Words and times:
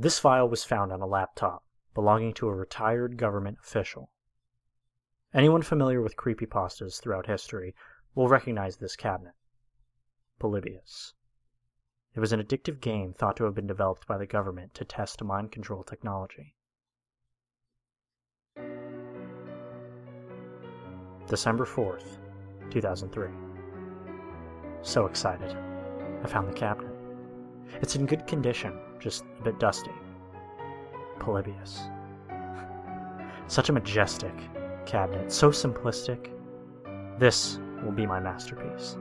This 0.00 0.18
file 0.18 0.48
was 0.48 0.64
found 0.64 0.94
on 0.94 1.02
a 1.02 1.06
laptop 1.06 1.62
belonging 1.92 2.32
to 2.32 2.48
a 2.48 2.54
retired 2.54 3.18
government 3.18 3.58
official. 3.62 4.10
Anyone 5.34 5.60
familiar 5.60 6.00
with 6.00 6.16
creepypastas 6.16 7.02
throughout 7.02 7.26
history 7.26 7.74
will 8.14 8.26
recognize 8.26 8.78
this 8.78 8.96
cabinet. 8.96 9.34
Polybius. 10.38 11.12
It 12.14 12.20
was 12.20 12.32
an 12.32 12.42
addictive 12.42 12.80
game 12.80 13.12
thought 13.12 13.36
to 13.36 13.44
have 13.44 13.54
been 13.54 13.66
developed 13.66 14.06
by 14.06 14.16
the 14.16 14.24
government 14.24 14.72
to 14.76 14.86
test 14.86 15.22
mind 15.22 15.52
control 15.52 15.82
technology. 15.82 16.54
December 21.28 21.66
4th, 21.66 22.16
2003. 22.70 23.28
So 24.80 25.04
excited. 25.04 25.54
I 26.24 26.26
found 26.26 26.48
the 26.48 26.54
cabinet. 26.54 26.94
It's 27.82 27.96
in 27.96 28.06
good 28.06 28.26
condition, 28.26 28.80
just 29.00 29.24
a 29.40 29.42
bit 29.42 29.58
dusty. 29.58 29.90
Polybius. 31.18 31.80
Such 33.48 33.68
a 33.68 33.72
majestic 33.72 34.34
cabinet, 34.86 35.32
so 35.32 35.50
simplistic. 35.50 36.30
This 37.18 37.58
will 37.82 37.92
be 37.92 38.06
my 38.06 38.20
masterpiece. 38.20 38.96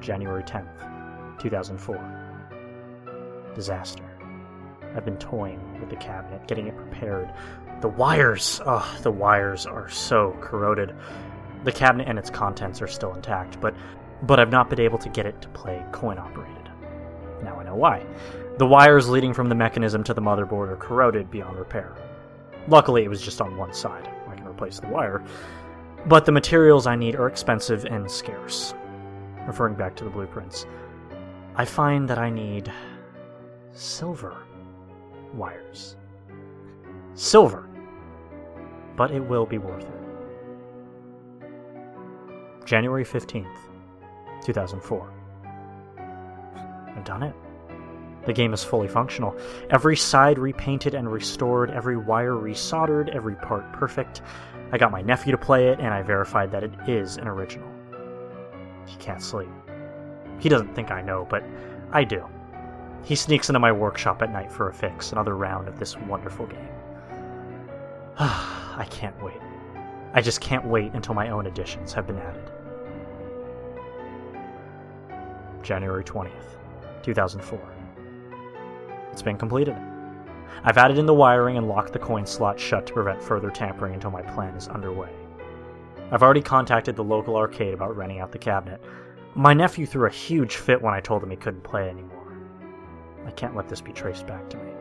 January 0.00 0.42
10th, 0.42 1.40
2004. 1.40 3.52
Disaster. 3.54 4.12
I've 4.94 5.04
been 5.04 5.18
toying 5.18 5.80
with 5.80 5.90
the 5.90 5.96
cabinet, 5.96 6.46
getting 6.46 6.66
it 6.66 6.76
prepared. 6.76 7.32
The 7.80 7.88
wires, 7.88 8.60
oh, 8.66 8.98
the 9.02 9.10
wires 9.10 9.66
are 9.66 9.88
so 9.88 10.36
corroded. 10.40 10.94
The 11.64 11.72
cabinet 11.72 12.08
and 12.08 12.18
its 12.18 12.30
contents 12.30 12.82
are 12.82 12.88
still 12.88 13.14
intact, 13.14 13.60
but 13.60 13.74
but 14.22 14.38
I've 14.38 14.50
not 14.50 14.70
been 14.70 14.80
able 14.80 14.98
to 14.98 15.08
get 15.08 15.26
it 15.26 15.40
to 15.42 15.48
play 15.48 15.84
coin 15.90 16.18
operated. 16.18 16.61
Now 17.42 17.58
I 17.58 17.64
know 17.64 17.74
why. 17.74 18.06
The 18.58 18.66
wires 18.66 19.08
leading 19.08 19.34
from 19.34 19.48
the 19.48 19.54
mechanism 19.54 20.04
to 20.04 20.14
the 20.14 20.20
motherboard 20.20 20.68
are 20.68 20.76
corroded 20.76 21.30
beyond 21.30 21.58
repair. 21.58 21.96
Luckily, 22.68 23.04
it 23.04 23.08
was 23.08 23.22
just 23.22 23.40
on 23.40 23.56
one 23.56 23.72
side. 23.72 24.08
I 24.28 24.36
can 24.36 24.46
replace 24.46 24.78
the 24.78 24.88
wire. 24.88 25.22
But 26.06 26.24
the 26.24 26.32
materials 26.32 26.86
I 26.86 26.96
need 26.96 27.16
are 27.16 27.26
expensive 27.26 27.84
and 27.84 28.10
scarce. 28.10 28.74
Referring 29.46 29.74
back 29.74 29.96
to 29.96 30.04
the 30.04 30.10
blueprints, 30.10 30.66
I 31.56 31.64
find 31.64 32.08
that 32.08 32.18
I 32.18 32.30
need 32.30 32.72
silver 33.72 34.36
wires. 35.34 35.96
Silver! 37.14 37.68
But 38.96 39.10
it 39.10 39.20
will 39.20 39.46
be 39.46 39.58
worth 39.58 39.84
it. 39.84 40.02
January 42.64 43.04
15th, 43.04 43.56
2004. 44.44 45.12
I've 46.96 47.04
done 47.04 47.22
it. 47.22 47.34
The 48.26 48.32
game 48.32 48.54
is 48.54 48.62
fully 48.62 48.86
functional. 48.86 49.36
Every 49.70 49.96
side 49.96 50.38
repainted 50.38 50.94
and 50.94 51.10
restored, 51.10 51.70
every 51.70 51.96
wire 51.96 52.34
resoldered, 52.34 53.08
every 53.14 53.34
part 53.34 53.72
perfect. 53.72 54.22
I 54.70 54.78
got 54.78 54.92
my 54.92 55.02
nephew 55.02 55.32
to 55.32 55.38
play 55.38 55.68
it, 55.68 55.80
and 55.80 55.88
I 55.88 56.02
verified 56.02 56.52
that 56.52 56.62
it 56.62 56.72
is 56.86 57.16
an 57.16 57.26
original. 57.26 57.68
He 58.86 58.96
can't 58.96 59.22
sleep. 59.22 59.50
He 60.38 60.48
doesn't 60.48 60.74
think 60.74 60.90
I 60.90 61.02
know, 61.02 61.26
but 61.28 61.42
I 61.92 62.04
do. 62.04 62.24
He 63.04 63.16
sneaks 63.16 63.48
into 63.48 63.58
my 63.58 63.72
workshop 63.72 64.22
at 64.22 64.32
night 64.32 64.52
for 64.52 64.68
a 64.68 64.72
fix, 64.72 65.10
another 65.12 65.36
round 65.36 65.66
of 65.66 65.78
this 65.78 65.96
wonderful 65.96 66.46
game. 66.46 66.68
I 68.18 68.86
can't 68.90 69.20
wait. 69.22 69.40
I 70.14 70.20
just 70.20 70.40
can't 70.40 70.64
wait 70.64 70.92
until 70.92 71.14
my 71.14 71.30
own 71.30 71.46
additions 71.46 71.92
have 71.92 72.06
been 72.06 72.18
added. 72.18 72.50
January 75.62 76.04
20th, 76.04 76.56
2004. 77.02 77.60
It's 79.12 79.22
been 79.22 79.36
completed. 79.36 79.76
I've 80.64 80.78
added 80.78 80.98
in 80.98 81.06
the 81.06 81.14
wiring 81.14 81.56
and 81.56 81.68
locked 81.68 81.92
the 81.92 81.98
coin 81.98 82.24
slot 82.24 82.58
shut 82.58 82.86
to 82.86 82.92
prevent 82.92 83.22
further 83.22 83.50
tampering 83.50 83.94
until 83.94 84.10
my 84.10 84.22
plan 84.22 84.54
is 84.54 84.68
underway. 84.68 85.10
I've 86.10 86.22
already 86.22 86.42
contacted 86.42 86.94
the 86.94 87.04
local 87.04 87.36
arcade 87.36 87.74
about 87.74 87.96
renting 87.96 88.20
out 88.20 88.32
the 88.32 88.38
cabinet. 88.38 88.82
My 89.34 89.54
nephew 89.54 89.86
threw 89.86 90.06
a 90.06 90.10
huge 90.10 90.56
fit 90.56 90.80
when 90.80 90.94
I 90.94 91.00
told 91.00 91.22
him 91.22 91.30
he 91.30 91.36
couldn't 91.36 91.64
play 91.64 91.88
anymore. 91.88 92.36
I 93.26 93.30
can't 93.30 93.56
let 93.56 93.68
this 93.68 93.80
be 93.80 93.92
traced 93.92 94.26
back 94.26 94.48
to 94.50 94.56
me. 94.58 94.72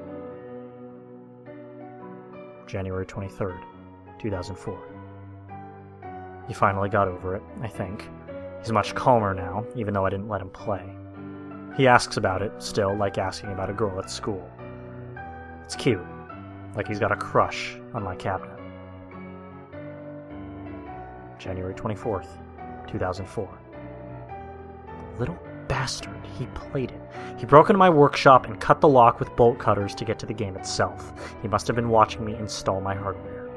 January 2.68 3.06
23rd, 3.06 3.62
2004. 4.20 4.88
He 6.48 6.54
finally 6.54 6.90
got 6.90 7.08
over 7.08 7.36
it, 7.36 7.44
I 7.62 7.68
think. 7.68 8.10
He's 8.60 8.72
much 8.72 8.94
calmer 8.94 9.34
now, 9.34 9.66
even 9.76 9.94
though 9.94 10.06
I 10.06 10.10
didn't 10.10 10.28
let 10.28 10.42
him 10.42 10.50
play. 10.50 10.84
He 11.76 11.88
asks 11.88 12.18
about 12.18 12.42
it, 12.42 12.52
still, 12.60 12.96
like 12.96 13.18
asking 13.18 13.52
about 13.52 13.70
a 13.70 13.74
girl 13.74 13.98
at 14.00 14.10
school. 14.10 14.50
It's 15.64 15.76
cute, 15.76 16.06
like 16.76 16.88
he's 16.88 17.00
got 17.00 17.14
a 17.14 17.16
crush 17.16 17.78
on 17.94 18.04
my 18.04 18.16
cabinet. 18.16 18.60
January 21.40 21.74
24th, 21.74 22.28
2004. 22.88 23.58
Little 25.18 25.40
bastard, 25.70 26.26
he 26.38 26.46
played 26.48 26.92
it. 26.92 27.02
He 27.40 27.46
broke 27.46 27.70
into 27.70 27.80
my 27.80 27.90
workshop 27.90 28.46
and 28.46 28.60
cut 28.60 28.82
the 28.82 28.90
lock 28.90 29.20
with 29.20 29.34
bolt 29.38 29.58
cutters 29.58 29.96
to 29.96 30.06
get 30.06 30.20
to 30.20 30.26
the 30.26 30.34
game 30.34 30.58
itself. 30.58 31.14
He 31.42 31.48
must 31.48 31.68
have 31.68 31.76
been 31.76 31.90
watching 31.90 32.26
me 32.26 32.36
install 32.36 32.82
my 32.82 32.96
hardware. 32.96 33.50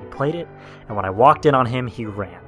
He 0.00 0.06
played 0.08 0.34
it, 0.34 0.48
and 0.88 0.96
when 0.96 1.04
I 1.04 1.10
walked 1.10 1.46
in 1.46 1.54
on 1.54 1.64
him, 1.64 1.86
he 1.86 2.06
ran. 2.06 2.42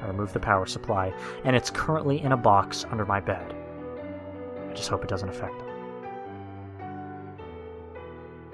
I 0.00 0.06
removed 0.06 0.32
the 0.32 0.40
power 0.40 0.66
supply, 0.66 1.12
and 1.44 1.56
it's 1.56 1.70
currently 1.70 2.22
in 2.22 2.32
a 2.32 2.36
box 2.36 2.86
under 2.90 3.04
my 3.04 3.20
bed. 3.20 3.56
I 4.72 4.74
just 4.74 4.88
hope 4.88 5.04
it 5.04 5.08
doesn't 5.08 5.28
affect 5.28 5.58
them. 5.58 5.68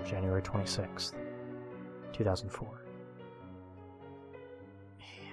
January 0.05 0.43
26th, 0.43 1.15
2004. 2.13 2.85
He, 4.99 5.31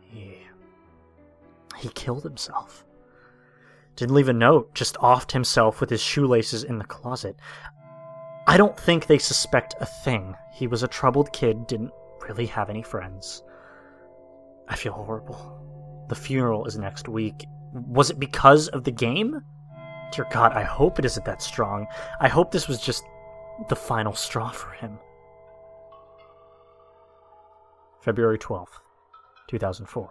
he, 0.00 0.38
he 1.76 1.88
killed 1.90 2.22
himself. 2.22 2.86
Didn't 3.94 4.14
leave 4.14 4.30
a 4.30 4.32
note, 4.32 4.74
just 4.74 4.96
offed 4.96 5.32
himself 5.32 5.82
with 5.82 5.90
his 5.90 6.00
shoelaces 6.00 6.64
in 6.64 6.78
the 6.78 6.84
closet. 6.84 7.36
I 8.46 8.56
don't 8.56 8.78
think 8.80 9.06
they 9.06 9.18
suspect 9.18 9.74
a 9.80 9.86
thing. 9.86 10.34
He 10.54 10.66
was 10.66 10.82
a 10.82 10.88
troubled 10.88 11.30
kid, 11.34 11.66
didn't 11.66 11.92
really 12.26 12.46
have 12.46 12.70
any 12.70 12.82
friends. 12.82 13.42
I 14.66 14.76
feel 14.76 14.94
horrible. 14.94 16.06
The 16.08 16.14
funeral 16.14 16.64
is 16.64 16.78
next 16.78 17.06
week. 17.06 17.44
Was 17.74 18.08
it 18.08 18.18
because 18.18 18.68
of 18.68 18.84
the 18.84 18.92
game? 18.92 19.42
Dear 20.12 20.26
God, 20.30 20.52
I 20.52 20.62
hope 20.62 20.98
it 20.98 21.04
isn't 21.04 21.26
that 21.26 21.42
strong. 21.42 21.86
I 22.20 22.28
hope 22.28 22.50
this 22.50 22.68
was 22.68 22.80
just 22.80 23.04
the 23.68 23.76
final 23.76 24.14
straw 24.14 24.50
for 24.50 24.70
him. 24.72 24.98
February 28.00 28.38
12th, 28.38 28.78
2004. 29.48 30.10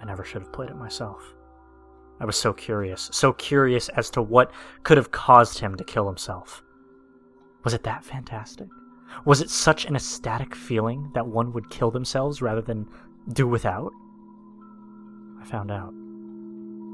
I 0.00 0.04
never 0.04 0.24
should 0.24 0.42
have 0.42 0.52
played 0.52 0.70
it 0.70 0.76
myself. 0.76 1.22
I 2.20 2.24
was 2.24 2.36
so 2.36 2.52
curious, 2.52 3.08
so 3.12 3.32
curious 3.32 3.88
as 3.90 4.10
to 4.10 4.22
what 4.22 4.52
could 4.82 4.96
have 4.96 5.10
caused 5.10 5.58
him 5.58 5.76
to 5.76 5.84
kill 5.84 6.06
himself. 6.06 6.62
Was 7.64 7.74
it 7.74 7.84
that 7.84 8.04
fantastic? 8.04 8.68
Was 9.24 9.40
it 9.40 9.50
such 9.50 9.86
an 9.86 9.96
ecstatic 9.96 10.54
feeling 10.54 11.10
that 11.14 11.26
one 11.26 11.52
would 11.52 11.70
kill 11.70 11.90
themselves 11.90 12.42
rather 12.42 12.60
than 12.60 12.88
do 13.32 13.46
without? 13.46 13.90
I 15.40 15.44
found 15.44 15.70
out. 15.70 15.94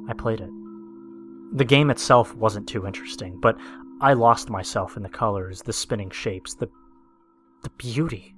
I 0.08 0.14
played 0.14 0.40
it. 0.40 0.50
The 1.54 1.64
game 1.64 1.90
itself 1.90 2.34
wasn't 2.34 2.68
too 2.68 2.86
interesting, 2.86 3.38
but 3.40 3.56
I 4.00 4.12
lost 4.12 4.50
myself 4.50 4.96
in 4.96 5.02
the 5.02 5.08
colors, 5.08 5.62
the 5.62 5.72
spinning 5.72 6.10
shapes, 6.10 6.54
the 6.54 6.68
the 7.64 7.70
beauty. 7.70 8.36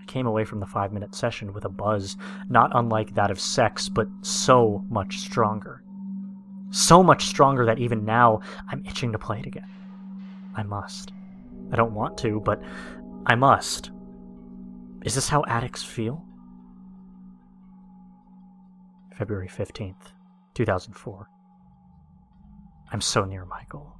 I 0.00 0.04
came 0.06 0.26
away 0.26 0.44
from 0.44 0.60
the 0.60 0.66
5-minute 0.66 1.14
session 1.14 1.52
with 1.52 1.64
a 1.64 1.68
buzz 1.68 2.16
not 2.48 2.70
unlike 2.74 3.14
that 3.14 3.30
of 3.30 3.38
sex, 3.38 3.88
but 3.88 4.08
so 4.22 4.84
much 4.88 5.18
stronger. 5.18 5.82
So 6.70 7.02
much 7.02 7.26
stronger 7.26 7.66
that 7.66 7.78
even 7.78 8.04
now 8.04 8.40
I'm 8.68 8.84
itching 8.86 9.12
to 9.12 9.18
play 9.18 9.40
it 9.40 9.46
again. 9.46 9.68
I 10.54 10.62
must. 10.62 11.12
I 11.70 11.76
don't 11.76 11.94
want 11.94 12.16
to, 12.18 12.40
but 12.40 12.62
I 13.26 13.34
must. 13.34 13.90
Is 15.04 15.14
this 15.14 15.28
how 15.28 15.44
addicts 15.46 15.82
feel? 15.82 16.24
February 19.18 19.48
15th, 19.48 20.12
2004. 20.54 21.28
I'm 22.92 23.00
so 23.00 23.24
near 23.24 23.46
my 23.46 23.62
goal, 23.70 23.94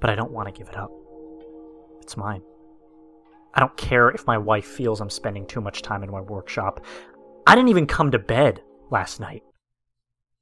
but 0.00 0.10
I 0.10 0.16
don't 0.16 0.32
want 0.32 0.48
to 0.48 0.58
give 0.58 0.68
it 0.68 0.76
up. 0.76 0.90
It's 2.02 2.16
mine. 2.16 2.42
I 3.54 3.60
don't 3.60 3.76
care 3.76 4.10
if 4.10 4.26
my 4.26 4.36
wife 4.36 4.66
feels 4.66 5.00
I'm 5.00 5.10
spending 5.10 5.46
too 5.46 5.60
much 5.60 5.82
time 5.82 6.02
in 6.02 6.10
my 6.10 6.20
workshop. 6.20 6.84
I 7.46 7.54
didn't 7.54 7.70
even 7.70 7.86
come 7.86 8.10
to 8.10 8.18
bed 8.18 8.62
last 8.90 9.20
night. 9.20 9.42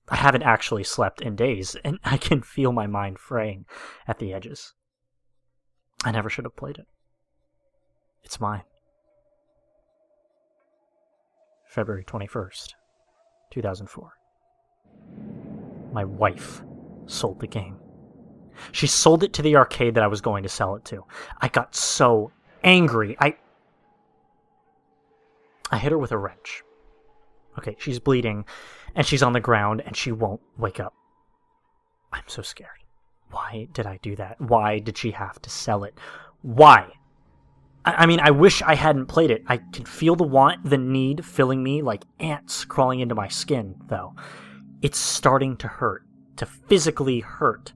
I 0.09 0.17
haven't 0.17 0.43
actually 0.43 0.85
slept 0.85 1.21
in 1.21 1.37
days, 1.37 1.77
and 1.85 1.99
I 2.05 2.17
can 2.17 2.41
feel 2.41 2.73
my 2.73 2.87
mind 2.87 3.19
fraying 3.19 3.67
at 4.07 4.19
the 4.19 4.33
edges. 4.33 4.73
I 6.05 6.13
never 6.13 6.31
should 6.31 6.45
have 6.45 6.57
played 6.57 6.79
it. 6.79 6.87
It's 8.23 8.41
mine. 8.41 8.63
February 11.67 12.05
21st, 12.05 12.73
2004. 13.51 14.13
My 15.93 16.05
wife 16.05 16.63
sold 17.09 17.41
the 17.41 17.47
game. 17.47 17.79
She 18.73 18.87
sold 18.87 19.23
it 19.23 19.33
to 19.35 19.43
the 19.43 19.57
arcade 19.57 19.95
that 19.95 20.03
I 20.03 20.09
was 20.09 20.21
going 20.21 20.43
to 20.43 20.49
sell 20.49 20.75
it 20.77 20.85
to. 20.87 21.05
I 21.41 21.49
got 21.49 21.75
so 21.75 22.33
angry. 22.65 23.17
I 23.21 23.37
I 25.71 25.79
hit 25.79 25.93
her 25.93 25.99
with 25.99 26.13
a 26.13 26.19
wrench. 26.19 26.63
Okay, 27.59 27.77
she's 27.79 27.99
bleeding 27.99 28.45
and 28.95 29.07
she's 29.07 29.23
on 29.23 29.33
the 29.33 29.41
ground 29.41 29.83
and 29.85 29.97
she 29.97 30.13
won't 30.13 30.41
wake 30.57 30.81
up. 30.81 30.95
I'm 32.13 32.25
so 32.27 32.43
scared. 32.43 32.71
Why 33.31 33.69
did 33.73 33.87
I 33.87 33.99
do 33.99 34.17
that? 34.17 34.41
Why 34.41 34.79
did 34.79 34.97
she 34.97 35.11
have 35.11 35.41
to 35.43 35.51
sell 35.51 35.85
it? 35.85 35.99
Why? 36.43 36.93
I, 37.85 38.07
mean, 38.07 38.21
I 38.21 38.31
wish 38.31 38.63
I 38.63 38.75
hadn't 38.75 39.07
played 39.07 39.31
it. 39.31 39.45
I 39.47 39.59
can 39.59 39.85
feel 39.85 40.17
the 40.17 40.25
want, 40.25 40.65
the 40.65 40.79
need 40.79 41.25
filling 41.25 41.63
me 41.63 41.83
like 41.83 42.05
ants 42.19 42.65
crawling 42.65 43.01
into 43.01 43.15
my 43.15 43.29
skin, 43.29 43.77
though. 43.89 44.15
It's 44.83 44.99
starting 44.99 45.57
to 45.59 45.69
hurt, 45.69 46.05
to 46.39 46.47
physically 46.47 47.21
hurt. 47.21 47.75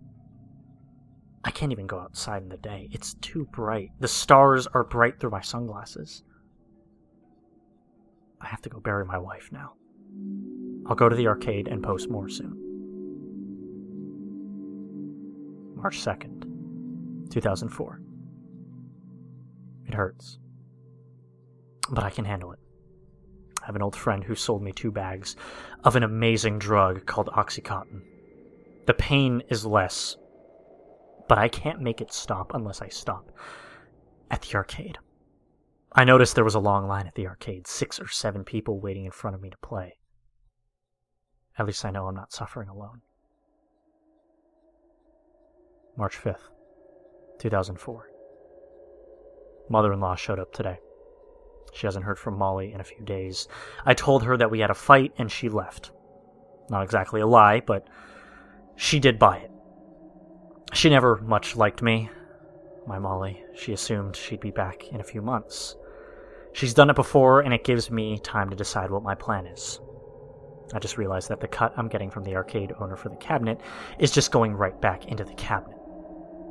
I 1.45 1.51
can't 1.51 1.73
even 1.73 1.87
go 1.87 1.99
outside 1.99 2.43
in 2.43 2.49
the 2.49 2.57
day. 2.57 2.89
It's 2.93 3.15
too 3.15 3.47
bright. 3.53 3.91
The 4.01 4.09
stars 4.09 4.67
are 4.69 4.85
bright 4.85 5.19
through 5.19 5.31
my 5.31 5.41
sunglasses. 5.41 6.23
I 8.41 8.47
have 8.47 8.63
to 8.63 8.69
go 8.69 8.81
bury 8.81 9.05
my 9.05 9.19
wife 9.19 9.51
now. 9.53 9.75
I'll 10.87 10.97
go 10.97 11.09
to 11.09 11.17
the 11.17 11.27
arcade 11.27 11.69
and 11.69 11.83
post 11.83 12.09
more 12.09 12.29
soon. 12.29 12.59
March 15.75 15.99
2nd, 15.99 17.31
2004. 17.31 18.01
It 19.87 19.95
hurts. 19.95 20.39
But 21.91 22.05
I 22.05 22.11
can 22.11 22.25
handle 22.25 22.53
it. 22.53 22.61
I 23.61 23.67
have 23.67 23.77
an 23.77 23.83
old 23.83 23.97
friend 23.97 24.23
who 24.23 24.37
sold 24.37 24.63
me 24.63 24.73
two 24.73 24.93
bags 24.93 25.35
of 25.83 25.97
an 25.97 26.05
amazing 26.05 26.61
drug 26.61 27.07
called 27.07 27.29
Oxycontin. 27.29 28.03
The 28.87 28.95
pain 28.95 29.43
is 29.49 29.65
less, 29.65 30.17
but 31.29 31.39
I 31.39 31.49
can't 31.49 31.81
make 31.81 32.01
it 32.01 32.13
stop 32.13 32.53
unless 32.55 32.83
I 32.83 32.89
stop 32.89 33.31
at 34.31 34.43
the 34.43 34.57
arcade. 34.57 34.99
I 35.95 36.05
noticed 36.05 36.35
there 36.35 36.45
was 36.45 36.55
a 36.55 36.61
long 36.61 36.89
line 36.89 37.07
at 37.07 37.15
the 37.15 37.27
arcade, 37.27 37.67
six 37.67 38.01
or 38.01 38.09
seven 38.09 38.45
people 38.45 38.81
waiting 38.81 39.05
in 39.05 39.11
front 39.11 39.37
of 39.37 39.43
me 39.43 39.51
to 39.51 39.57
play. 39.59 39.99
At 41.59 41.67
least 41.67 41.85
I 41.85 41.91
know 41.91 42.07
I'm 42.07 42.15
not 42.15 42.33
suffering 42.33 42.69
alone. 42.69 43.03
March 45.97 46.19
5th, 46.19 46.49
2004. 47.39 48.09
Mother 49.69 49.93
in 49.93 50.01
law 50.01 50.15
showed 50.15 50.39
up 50.39 50.53
today. 50.53 50.79
She 51.75 51.87
hasn't 51.87 52.05
heard 52.05 52.19
from 52.19 52.39
Molly 52.39 52.73
in 52.73 52.81
a 52.81 52.85
few 52.85 53.05
days. 53.05 53.47
I 53.85 53.95
told 53.95 54.25
her 54.25 54.37
that 54.39 54.51
we 54.51 54.61
had 54.61 54.71
a 54.71 54.75
fight 54.75 55.13
and 55.19 55.31
she 55.31 55.49
left. 55.49 55.93
Not 56.71 56.83
exactly 56.83 57.21
a 57.21 57.27
lie, 57.27 57.61
but 57.61 57.87
she 58.77 58.99
did 59.01 59.19
buy 59.19 59.39
it. 59.39 59.51
She 60.73 60.89
never 60.89 61.17
much 61.17 61.57
liked 61.57 61.83
me, 61.83 62.11
my 62.87 62.99
Molly. 62.99 63.43
She 63.55 63.73
assumed 63.73 64.17
she'd 64.17 64.41
be 64.41 64.51
back 64.51 64.89
in 64.89 65.01
a 65.01 65.05
few 65.05 65.23
months. 65.23 65.77
She's 66.53 66.75
done 66.75 66.91
it 66.91 66.97
before, 66.97 67.41
and 67.41 67.53
it 67.55 67.65
gives 67.65 67.91
me 67.91 68.19
time 68.19 68.51
to 68.51 68.57
decide 68.57 68.91
what 68.91 69.03
my 69.03 69.15
plan 69.15 69.47
is. 69.47 69.81
I 70.75 70.79
just 70.79 70.99
realized 70.99 71.29
that 71.29 71.41
the 71.41 71.49
cut 71.49 71.75
I'm 71.77 71.89
getting 71.89 72.11
from 72.11 72.25
the 72.25 72.37
arcade 72.37 72.73
owner 72.81 72.97
for 72.97 73.09
the 73.09 73.17
cabinet 73.17 73.61
is 73.99 74.11
just 74.11 74.33
going 74.33 74.55
right 74.55 74.79
back 74.81 75.07
into 75.07 75.25
the 75.25 75.35
cabinet. 75.35 75.77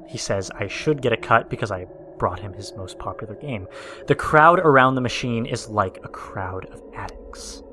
He 0.07 0.17
says 0.17 0.51
I 0.51 0.67
should 0.67 1.01
get 1.01 1.13
a 1.13 1.17
cut 1.17 1.49
because 1.49 1.71
I 1.71 1.87
brought 2.17 2.39
him 2.39 2.53
his 2.53 2.75
most 2.75 2.99
popular 2.99 3.35
game. 3.35 3.67
The 4.07 4.15
crowd 4.15 4.59
around 4.59 4.93
the 4.93 5.01
machine 5.01 5.45
is 5.45 5.69
like 5.69 5.97
a 6.03 6.09
crowd 6.09 6.65
of 6.65 6.83
addicts. 6.95 7.63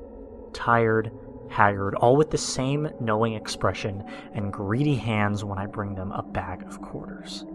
Tired, 0.53 1.11
haggard, 1.49 1.95
all 1.95 2.15
with 2.15 2.31
the 2.31 2.37
same 2.37 2.89
knowing 2.99 3.33
expression 3.33 4.03
and 4.33 4.53
greedy 4.53 4.95
hands 4.95 5.43
when 5.43 5.57
I 5.57 5.65
bring 5.65 5.95
them 5.95 6.11
a 6.11 6.23
bag 6.23 6.63
of 6.63 6.81
quarters. 6.81 7.45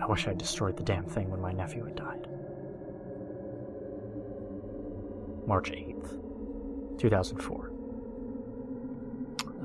I 0.00 0.06
wish 0.06 0.26
I'd 0.28 0.38
destroyed 0.38 0.76
the 0.76 0.84
damn 0.84 1.06
thing 1.06 1.30
when 1.30 1.40
my 1.40 1.52
nephew 1.52 1.84
had 1.84 1.96
died. 1.96 2.28
March 5.46 5.70
8th, 5.72 6.98
2004. 6.98 7.72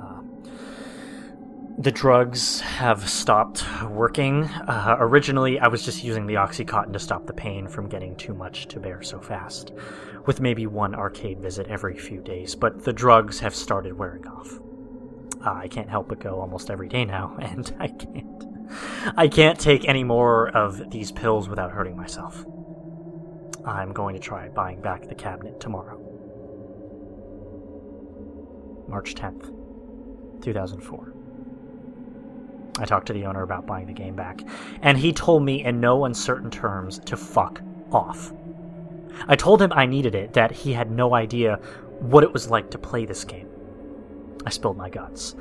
Uh, 0.01 0.21
the 1.77 1.91
drugs 1.91 2.61
have 2.61 3.09
stopped 3.09 3.65
working. 3.83 4.45
Uh, 4.45 4.97
originally, 4.99 5.59
I 5.59 5.67
was 5.67 5.83
just 5.83 6.03
using 6.03 6.27
the 6.27 6.35
Oxycontin 6.35 6.93
to 6.93 6.99
stop 6.99 7.25
the 7.25 7.33
pain 7.33 7.67
from 7.67 7.89
getting 7.89 8.15
too 8.15 8.33
much 8.33 8.67
to 8.67 8.79
bear 8.79 9.01
so 9.01 9.19
fast, 9.19 9.73
with 10.25 10.39
maybe 10.39 10.67
one 10.67 10.93
arcade 10.93 11.39
visit 11.39 11.67
every 11.67 11.97
few 11.97 12.21
days, 12.21 12.55
but 12.55 12.83
the 12.83 12.93
drugs 12.93 13.39
have 13.39 13.55
started 13.55 13.97
wearing 13.97 14.27
off. 14.27 14.59
Uh, 15.45 15.53
I 15.53 15.67
can't 15.67 15.89
help 15.89 16.09
but 16.09 16.19
go 16.19 16.39
almost 16.39 16.69
every 16.69 16.87
day 16.87 17.05
now, 17.05 17.37
and 17.41 17.75
I 17.79 17.87
can't. 17.87 18.43
I 19.17 19.27
can't 19.27 19.59
take 19.59 19.87
any 19.87 20.03
more 20.03 20.49
of 20.49 20.89
these 20.89 21.11
pills 21.11 21.49
without 21.49 21.71
hurting 21.71 21.97
myself. 21.97 22.45
I'm 23.65 23.93
going 23.93 24.15
to 24.15 24.21
try 24.21 24.49
buying 24.49 24.81
back 24.81 25.07
the 25.07 25.15
cabinet 25.15 25.59
tomorrow. 25.59 25.99
March 28.87 29.15
10th, 29.15 29.51
2004. 30.41 31.22
I 32.79 32.85
talked 32.85 33.07
to 33.07 33.13
the 33.13 33.25
owner 33.25 33.43
about 33.43 33.67
buying 33.67 33.87
the 33.87 33.93
game 33.93 34.15
back, 34.15 34.41
and 34.81 34.97
he 34.97 35.13
told 35.13 35.43
me 35.43 35.63
in 35.63 35.79
no 35.79 36.05
uncertain 36.05 36.49
terms 36.49 36.99
to 36.99 37.15
fuck 37.15 37.61
off. 37.91 38.33
I 39.27 39.35
told 39.35 39.61
him 39.61 39.71
I 39.73 39.85
needed 39.85 40.15
it, 40.15 40.33
that 40.33 40.51
he 40.51 40.73
had 40.73 40.89
no 40.89 41.13
idea 41.13 41.59
what 41.99 42.23
it 42.23 42.33
was 42.33 42.49
like 42.49 42.71
to 42.71 42.77
play 42.77 43.05
this 43.05 43.23
game. 43.23 43.47
I 44.45 44.49
spilled 44.49 44.77
my 44.77 44.89
guts. 44.89 45.35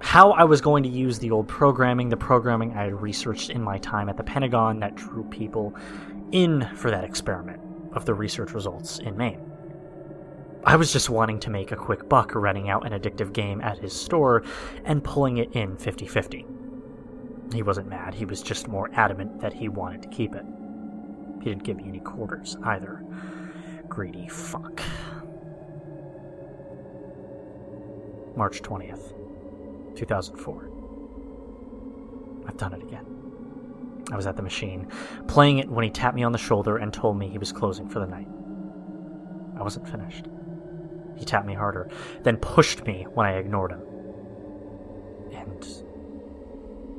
How 0.00 0.32
I 0.32 0.42
was 0.42 0.60
going 0.60 0.82
to 0.82 0.88
use 0.88 1.20
the 1.20 1.30
old 1.30 1.46
programming, 1.46 2.08
the 2.08 2.16
programming 2.16 2.72
I 2.76 2.84
had 2.84 3.00
researched 3.00 3.50
in 3.50 3.62
my 3.62 3.78
time 3.78 4.08
at 4.08 4.16
the 4.16 4.24
Pentagon 4.24 4.80
that 4.80 4.96
drew 4.96 5.22
people 5.24 5.76
in 6.32 6.68
for 6.74 6.90
that 6.90 7.04
experiment 7.04 7.60
of 7.92 8.04
the 8.04 8.14
research 8.14 8.52
results 8.52 8.98
in 8.98 9.16
Maine. 9.16 9.51
I 10.64 10.76
was 10.76 10.92
just 10.92 11.10
wanting 11.10 11.40
to 11.40 11.50
make 11.50 11.72
a 11.72 11.76
quick 11.76 12.08
buck 12.08 12.34
renting 12.34 12.68
out 12.70 12.86
an 12.86 12.98
addictive 12.98 13.32
game 13.32 13.60
at 13.60 13.78
his 13.78 13.92
store 13.92 14.44
and 14.84 15.02
pulling 15.02 15.38
it 15.38 15.52
in 15.52 15.76
50 15.76 16.06
50. 16.06 16.46
He 17.52 17.62
wasn't 17.62 17.88
mad, 17.88 18.14
he 18.14 18.24
was 18.24 18.42
just 18.42 18.68
more 18.68 18.88
adamant 18.94 19.40
that 19.40 19.52
he 19.52 19.68
wanted 19.68 20.02
to 20.02 20.08
keep 20.08 20.34
it. 20.34 20.44
He 21.40 21.50
didn't 21.50 21.64
give 21.64 21.76
me 21.76 21.88
any 21.88 21.98
quarters 21.98 22.56
either. 22.62 23.04
Greedy 23.88 24.28
fuck. 24.28 24.80
March 28.36 28.62
20th, 28.62 29.14
2004. 29.96 30.70
I've 32.46 32.56
done 32.56 32.72
it 32.72 32.82
again. 32.82 33.04
I 34.12 34.16
was 34.16 34.26
at 34.26 34.36
the 34.36 34.42
machine, 34.42 34.88
playing 35.26 35.58
it 35.58 35.68
when 35.68 35.84
he 35.84 35.90
tapped 35.90 36.14
me 36.14 36.22
on 36.22 36.32
the 36.32 36.38
shoulder 36.38 36.76
and 36.76 36.92
told 36.92 37.18
me 37.18 37.28
he 37.28 37.38
was 37.38 37.52
closing 37.52 37.88
for 37.88 37.98
the 37.98 38.06
night. 38.06 38.28
I 39.58 39.62
wasn't 39.62 39.88
finished. 39.88 40.26
He 41.16 41.24
tapped 41.24 41.46
me 41.46 41.54
harder, 41.54 41.88
then 42.22 42.36
pushed 42.36 42.86
me 42.86 43.06
when 43.14 43.26
I 43.26 43.36
ignored 43.36 43.72
him. 43.72 43.82
And 45.32 45.66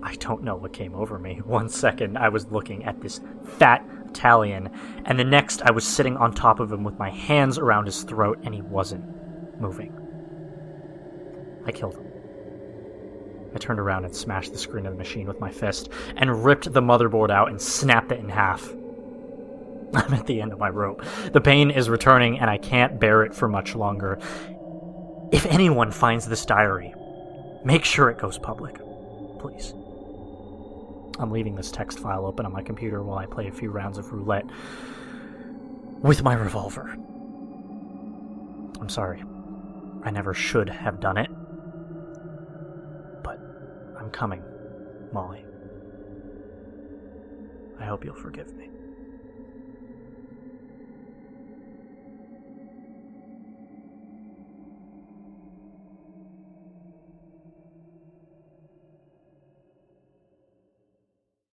I 0.02 0.16
don't 0.16 0.44
know 0.44 0.56
what 0.56 0.74
came 0.74 0.96
over 0.96 1.18
me. 1.20 1.42
One 1.46 1.70
second, 1.70 2.18
I 2.18 2.30
was 2.30 2.52
looking 2.52 2.84
at 2.86 3.02
this 3.02 3.22
fat 3.44 3.86
Italian, 4.08 4.70
and 5.06 5.18
the 5.18 5.24
next, 5.24 5.62
I 5.64 5.72
was 5.72 5.86
sitting 5.86 6.18
on 6.18 6.34
top 6.34 6.60
of 6.60 6.72
him 6.72 6.84
with 6.84 7.00
my 7.00 7.10
hands 7.10 7.58
around 7.58 7.86
his 7.86 8.04
throat, 8.04 8.40
and 8.44 8.54
he 8.54 8.62
wasn't 8.62 9.04
moving. 9.60 9.92
I 11.66 11.72
killed 11.72 11.96
him. 11.96 12.08
I 13.56 13.58
turned 13.58 13.80
around 13.80 14.06
and 14.06 14.16
smashed 14.16 14.52
the 14.52 14.58
screen 14.58 14.86
of 14.86 14.94
the 14.94 14.98
machine 14.98 15.28
with 15.28 15.40
my 15.40 15.52
fist 15.52 15.90
and 16.18 16.44
ripped 16.44 16.72
the 16.72 16.82
motherboard 16.82 17.30
out 17.30 17.50
and 17.50 17.62
snapped 17.62 18.12
it 18.12 18.20
in 18.20 18.30
half. 18.30 18.74
I'm 19.96 20.14
at 20.14 20.26
the 20.26 20.42
end 20.42 20.54
of 20.54 20.60
my 20.60 20.70
rope. 20.70 21.04
The 21.32 21.42
pain 21.42 21.70
is 21.70 21.90
returning 21.90 22.40
and 22.40 22.50
I 22.50 22.58
can't 22.58 23.00
bear 23.00 23.24
it 23.24 23.36
for 23.36 23.48
much 23.48 23.76
longer. 23.76 24.20
If 25.32 25.46
anyone 25.46 25.92
finds 25.92 26.28
this 26.28 26.46
diary, 26.46 26.94
make 27.64 27.86
sure 27.86 28.10
it 28.10 28.18
goes 28.18 28.38
public. 28.38 28.80
Please. 29.40 29.74
I'm 31.20 31.32
leaving 31.32 31.56
this 31.56 31.72
text 31.72 32.00
file 32.00 32.26
open 32.26 32.46
on 32.46 32.52
my 32.52 32.64
computer 32.64 33.04
while 33.04 33.20
I 33.20 33.28
play 33.28 33.48
a 33.48 33.52
few 33.52 33.70
rounds 33.70 33.98
of 34.00 34.12
roulette 34.12 34.46
with 36.02 36.24
my 36.24 36.34
revolver. 36.34 36.90
I'm 38.82 38.90
sorry. 38.90 39.24
I 40.04 40.12
never 40.12 40.34
should 40.34 40.70
have 40.70 41.00
done 41.00 41.18
it. 41.18 41.30
But 43.24 43.40
I'm 43.98 44.10
coming, 44.12 44.44
Molly. 45.14 45.46
I 47.80 47.86
hope 47.86 48.04
you'll 48.04 48.16
forgive 48.16 48.54
me. 48.56 48.70